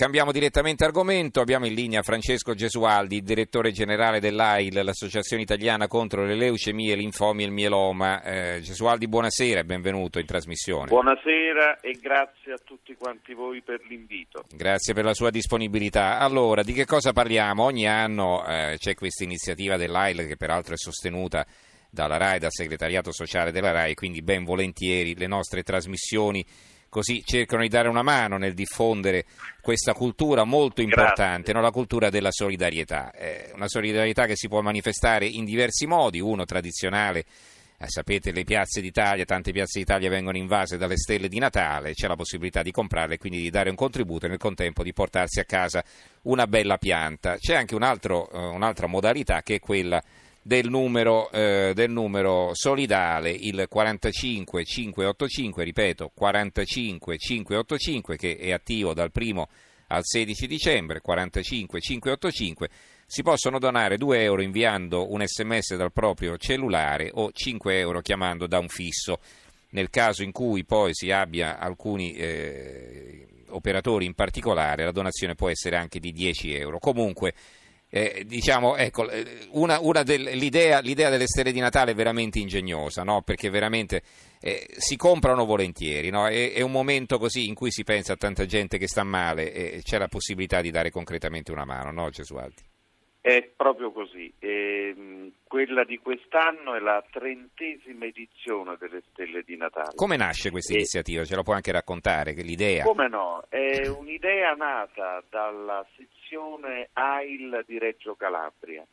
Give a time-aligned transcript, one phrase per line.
[0.00, 6.36] Cambiamo direttamente argomento, abbiamo in linea Francesco Gesualdi, direttore generale dell'AIL, l'Associazione Italiana contro le
[6.36, 8.22] leucemie, linfomi e il mieloma.
[8.22, 10.86] Eh, Gesualdi, buonasera e benvenuto in trasmissione.
[10.86, 14.44] Buonasera e grazie a tutti quanti voi per l'invito.
[14.50, 16.18] Grazie per la sua disponibilità.
[16.18, 17.62] Allora, di che cosa parliamo?
[17.62, 21.44] Ogni anno eh, c'è questa iniziativa dell'AIL che peraltro è sostenuta
[21.90, 26.42] dalla RAI, dal segretariato sociale della RAI, quindi ben volentieri le nostre trasmissioni
[26.90, 29.24] così cercano di dare una mano nel diffondere
[29.62, 31.62] questa cultura molto importante, no?
[31.62, 33.12] la cultura della solidarietà.
[33.12, 37.24] Eh, una solidarietà che si può manifestare in diversi modi, uno tradizionale.
[37.78, 42.08] Eh, sapete, le piazze d'Italia, tante piazze d'Italia vengono invase dalle stelle di Natale, c'è
[42.08, 45.40] la possibilità di comprarle e quindi di dare un contributo e nel contempo di portarsi
[45.40, 45.82] a casa
[46.22, 47.36] una bella pianta.
[47.38, 50.02] C'è anche un altro, uh, un'altra modalità che è quella
[50.42, 59.48] del numero, eh, del numero solidale, il 45585, ripeto, 45585 che è attivo dal 1
[59.88, 62.68] al 16 dicembre, 45585,
[63.06, 68.46] si possono donare 2 euro inviando un sms dal proprio cellulare o 5 euro chiamando
[68.46, 69.18] da un fisso.
[69.70, 75.48] Nel caso in cui poi si abbia alcuni eh, operatori in particolare, la donazione può
[75.48, 76.78] essere anche di 10 euro.
[76.78, 77.34] Comunque,
[77.90, 82.38] eh, diciamo, ecco, eh, una, una del, l'idea, l'idea, delle stelle di Natale è veramente
[82.38, 83.22] ingegnosa, no?
[83.22, 84.02] perché veramente
[84.40, 86.28] eh, si comprano volentieri, no?
[86.28, 89.52] è, è, un momento così in cui si pensa a tanta gente che sta male
[89.52, 92.69] e c'è la possibilità di dare concretamente una mano, no Gesualdi?
[93.20, 94.32] È proprio così.
[94.38, 99.94] E, quella di quest'anno è la trentesima edizione delle Stelle di Natale.
[99.94, 101.24] Come nasce questa iniziativa?
[101.24, 102.32] Ce la può anche raccontare?
[102.32, 102.84] L'idea?
[102.84, 103.44] Come no?
[103.48, 108.86] È un'idea nata dalla sezione AIL di Reggio Calabria.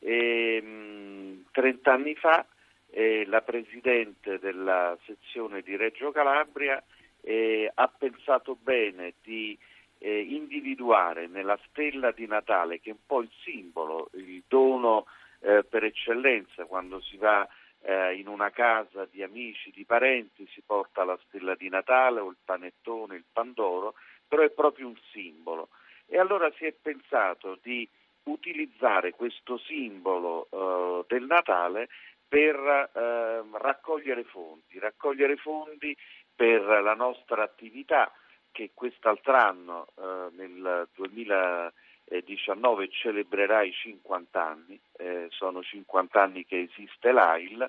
[0.00, 2.46] Trent'anni fa
[2.90, 6.82] eh, la Presidente della sezione di Reggio Calabria
[7.20, 9.56] eh, ha pensato bene di
[9.98, 15.06] eh, individuare nella stella di Natale, che è un po' il simbolo, il dono
[15.40, 17.46] eh, per eccellenza, quando si va
[17.80, 22.30] eh, in una casa di amici, di parenti, si porta la stella di Natale o
[22.30, 23.94] il panettone, il pandoro,
[24.26, 25.68] però è proprio un simbolo.
[26.06, 27.88] E allora si è pensato di
[28.24, 31.88] utilizzare questo simbolo eh, del Natale
[32.26, 35.96] per eh, raccogliere fondi, raccogliere fondi
[36.34, 38.12] per la nostra attività
[38.52, 46.68] che quest'altro anno, eh, nel 2019, celebrerà i 50 anni, eh, sono 50 anni che
[46.70, 47.68] esiste l'AIL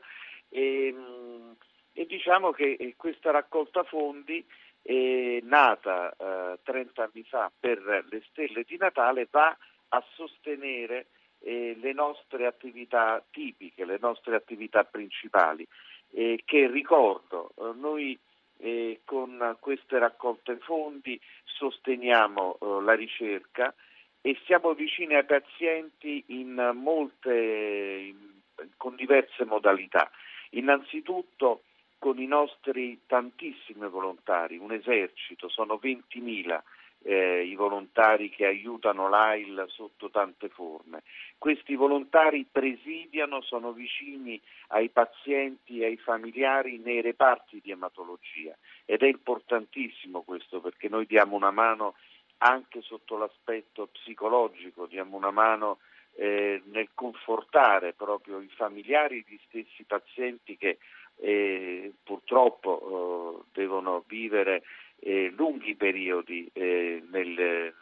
[0.50, 1.52] e, mm,
[1.94, 4.46] e diciamo che eh, questa raccolta fondi
[4.82, 9.56] è nata eh, 30 anni fa per le stelle di Natale va
[9.90, 11.08] a sostenere
[11.40, 15.68] eh, le nostre attività tipiche, le nostre attività principali,
[16.12, 18.18] eh, che ricordo, eh, noi
[18.62, 23.74] e con queste raccolte fondi sosteniamo eh, la ricerca
[24.22, 28.42] e siamo vicini ai pazienti in molte, in,
[28.76, 30.12] con diverse modalità.
[30.52, 31.64] Innanzitutto
[32.00, 36.62] con i nostri tantissimi volontari, un esercito, sono 20.000
[37.04, 41.04] eh, i volontari che aiutano l'AIL sotto tante forme.
[41.38, 48.56] Questi volontari presidiano, sono vicini ai pazienti e ai familiari nei reparti di ematologia
[48.86, 51.96] ed è importantissimo questo perché noi diamo una mano
[52.40, 55.80] anche sotto l'aspetto psicologico, diamo una mano
[56.16, 60.78] eh, nel confortare proprio i familiari di stessi pazienti che
[61.18, 64.64] eh, purtroppo eh, devono vivere
[65.00, 67.74] eh, lunghi periodi eh, nel,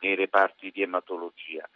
[0.00, 1.68] nei reparti di ematologia.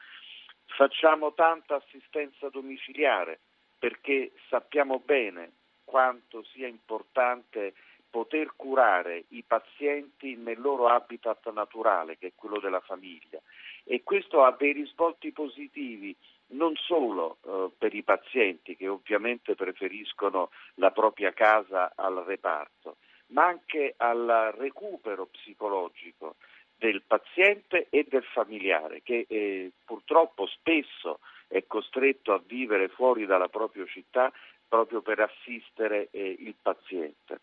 [0.67, 3.41] Facciamo tanta assistenza domiciliare
[3.79, 5.53] perché sappiamo bene
[5.85, 7.75] quanto sia importante
[8.11, 13.41] poter curare i pazienti nel loro habitat naturale, che è quello della famiglia.
[13.85, 16.15] E questo ha dei risvolti positivi
[16.49, 22.97] non solo eh, per i pazienti che ovviamente preferiscono la propria casa al reparto,
[23.29, 26.37] ma anche al recupero psicologico
[26.77, 33.49] del paziente e del familiare che eh, purtroppo spesso è costretto a vivere fuori dalla
[33.49, 34.33] propria città
[34.69, 37.41] proprio per assistere eh, il paziente.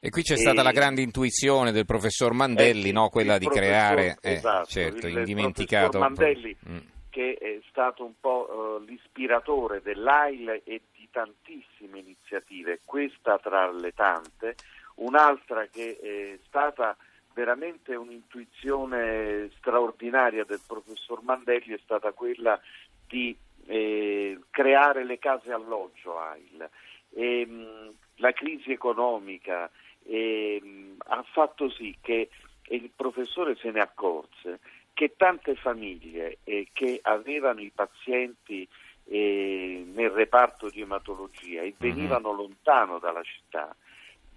[0.00, 3.08] E qui c'è stata la grande intuizione del professor Mandelli, eh, no?
[3.08, 5.96] quella di creare, eh, esatto, certo, il, indimenticato.
[5.96, 6.78] Il Mandelli, mm.
[7.10, 13.92] che è stato un po' uh, l'ispiratore dell'AIL e di tantissime iniziative, questa tra le
[13.92, 14.54] tante,
[14.98, 16.96] un'altra che è stata
[17.34, 22.60] veramente un'intuizione straordinaria del professor Mandelli è stata quella
[23.06, 23.36] di
[23.66, 26.68] eh, creare le case alloggio AIL.
[27.10, 29.70] E, mh, la crisi economica
[30.04, 32.28] eh, ha fatto sì che
[32.68, 34.60] e il professore se ne accorse
[34.92, 38.68] che tante famiglie eh, che avevano i pazienti
[39.04, 41.74] eh, nel reparto di ematologia e mhm.
[41.78, 43.74] venivano lontano dalla città,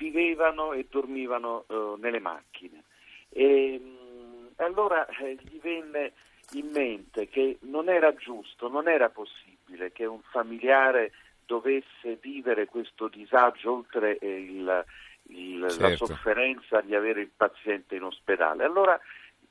[0.02, 2.84] vivevano e dormivano eh, nelle macchine.
[3.30, 6.14] E, mh, allora eh, gli venne
[6.54, 11.12] in mente che non era giusto, non era possibile che un familiare
[11.46, 14.86] dovesse vivere questo disagio oltre eh, il,
[15.28, 15.84] il, certo.
[15.84, 18.64] la sofferenza di avere il paziente in ospedale.
[18.64, 19.00] Allora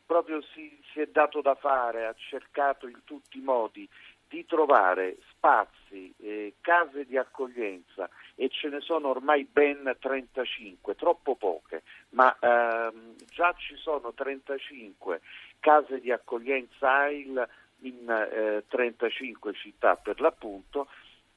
[0.05, 3.89] proprio si, si, è dato da fare, ha cercato in tutti i modi
[4.31, 11.35] di trovare spazi, eh, case di accoglienza e ce ne sono ormai ben 35, troppo
[11.35, 15.21] poche, ma ehm, già ci sono 35
[15.59, 17.49] case di accoglienza AIL
[17.81, 20.87] in eh, 35 città per l'appunto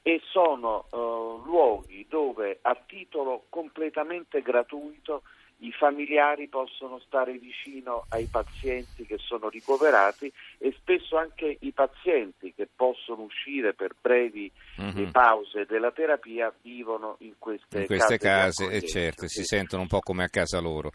[0.00, 0.96] e sono eh,
[1.44, 5.22] luoghi dove a titolo completamente gratuito
[5.64, 12.52] i familiari possono stare vicino ai pazienti che sono ricoverati e spesso anche i pazienti
[12.54, 14.50] che possono uscire per brevi
[14.80, 15.10] mm-hmm.
[15.10, 19.40] pause della terapia vivono in queste, in queste case, e certo, sì.
[19.40, 20.90] si sentono un po' come a casa loro.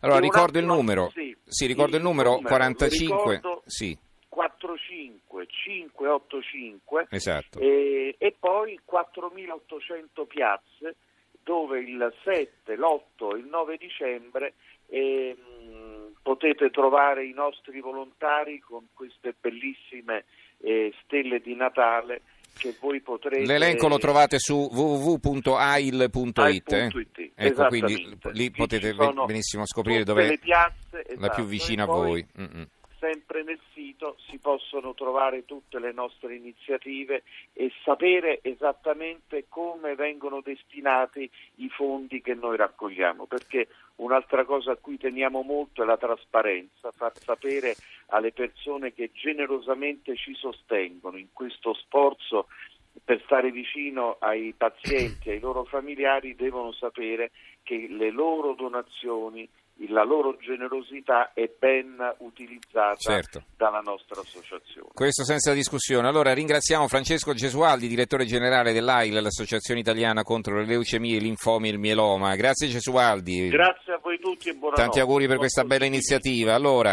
[0.00, 3.98] Allora ricordo il numero, sì, sì ricordo il numero, numero 45, sì.
[4.28, 7.58] 45 585 esatto.
[7.58, 10.96] e, e poi 4800 piazze
[11.42, 14.54] dove il 7, l'8 e il 9 dicembre
[14.88, 15.36] eh,
[16.22, 20.24] potete trovare i nostri volontari con queste bellissime
[20.58, 22.22] eh, stelle di Natale
[22.56, 23.46] che voi potrete...
[23.46, 26.90] L'elenco lo trovate su www.ail.it, eh?
[27.34, 30.98] ecco, quindi lì potete benissimo scoprire dove è esatto.
[31.18, 32.26] la più vicina a voi.
[32.38, 32.66] Mm-mm
[33.02, 40.40] sempre nel sito si possono trovare tutte le nostre iniziative e sapere esattamente come vengono
[40.40, 43.66] destinati i fondi che noi raccogliamo, perché
[43.96, 47.74] un'altra cosa a cui teniamo molto è la trasparenza, far sapere
[48.06, 52.46] alle persone che generosamente ci sostengono in questo sforzo
[53.04, 57.32] per stare vicino ai pazienti, ai loro familiari, devono sapere
[57.64, 59.48] che le loro donazioni
[59.88, 63.44] la loro generosità è ben utilizzata certo.
[63.56, 64.88] dalla nostra associazione.
[64.92, 66.08] Questo senza discussione.
[66.08, 71.78] Allora ringraziamo Francesco Gesualdi, direttore generale dell'AIL, l'Associazione Italiana contro le leucemie, linfomi e il
[71.78, 72.34] mieloma.
[72.36, 73.48] Grazie Gesualdi.
[73.48, 74.82] Grazie a voi tutti e buonanotte.
[74.82, 76.54] Tanti auguri per questa bella iniziativa.
[76.54, 76.90] Allora,